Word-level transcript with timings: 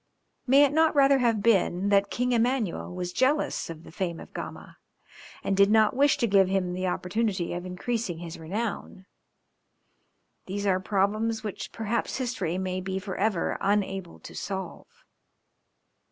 May 0.47 0.63
it 0.63 0.73
not 0.73 0.95
rather 0.95 1.19
have 1.19 1.43
been 1.43 1.89
that 1.89 2.09
King 2.09 2.31
Emmanuel 2.31 2.91
was 2.91 3.13
jealous 3.13 3.69
of 3.69 3.83
the 3.83 3.91
fame 3.91 4.19
of 4.19 4.33
Gama, 4.33 4.77
and 5.43 5.55
did 5.55 5.69
not 5.69 5.95
wish 5.95 6.17
to 6.17 6.25
give 6.25 6.47
him 6.49 6.73
the 6.73 6.87
opportunity 6.87 7.53
of 7.53 7.67
increasing 7.67 8.17
his 8.17 8.39
renown? 8.39 9.05
These 10.47 10.65
are 10.65 10.79
problems 10.79 11.43
which 11.43 11.71
perhaps 11.71 12.15
history 12.17 12.57
may 12.57 12.81
be 12.81 12.97
for 12.97 13.15
ever 13.15 13.59
unable 13.61 14.17
to 14.21 14.33
solve. 14.33 14.87